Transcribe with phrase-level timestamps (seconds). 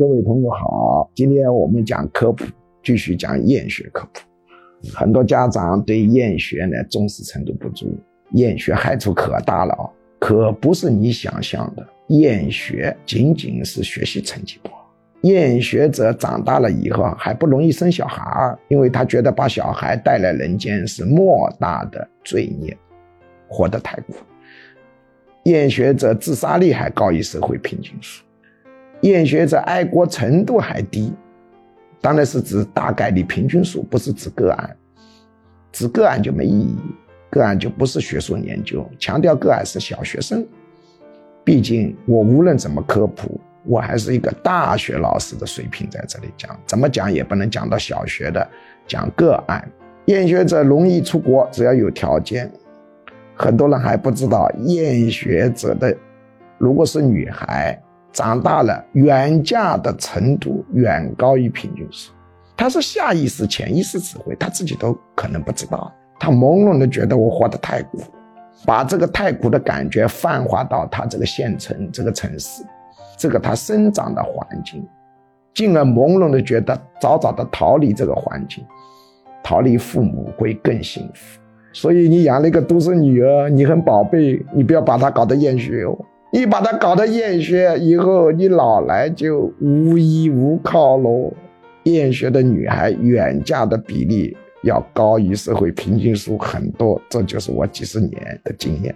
[0.00, 2.46] 各位朋友好，今天我们讲科普，
[2.82, 4.22] 继续讲厌学科普。
[4.94, 7.94] 很多家长对厌学呢重视程度不足，
[8.32, 9.84] 厌学害处可大了啊，
[10.18, 11.86] 可不是你想象的。
[12.08, 14.90] 厌学仅仅是学习成绩不好，
[15.20, 22.74] 厌学者长大了以后还不容易生小孩，因为他觉得把小孩带来人间是莫大的罪孽，
[23.46, 24.14] 活得太苦。
[25.44, 28.24] 厌学者自杀率还高于社会平均数。
[29.02, 31.12] 厌学者爱国程度还低，
[32.00, 34.76] 当然是指大概率平均数，不是指个案。
[35.72, 36.76] 指个案就没意义，
[37.30, 38.86] 个案就不是学术研究。
[38.98, 40.46] 强调个案是小学生，
[41.44, 48.46] 毕竟我无论怎么科普，我还是一个大学老师的水平在这里讲，怎么讲也不能讲到小学的
[48.86, 49.66] 讲个案。
[50.06, 52.50] 厌学者容易出国，只要有条件。
[53.34, 55.96] 很多人还不知道，厌学者的
[56.58, 57.82] 如果是女孩。
[58.12, 62.12] 长大了，远嫁的程度远高于平均数。
[62.56, 65.92] 他是下意识、潜意识指挥，他自己都可能不知道。
[66.18, 67.98] 他朦胧的觉得我活得太苦，
[68.66, 72.62] 把这个太苦的感觉泛化到他这个县城、这个城市、
[73.16, 74.86] 这个他生长的环境，
[75.54, 78.62] 进而朦胧的觉得早早的逃离这个环境，
[79.42, 81.40] 逃离父母会更幸福。
[81.72, 85.96] 所以你养了一个独生女儿，你很宝贝，你不要把她搞得厌学哦。
[86.32, 91.32] 你把他搞得厌学，以后你老来就无依无靠喽。
[91.84, 98.94] 厌学的女孩远嫁的比例要高于社会平均数很多，这就是我几十年的经验。